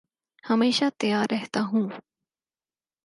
[0.43, 1.89] ہمیشہ تیار رہتا ہوں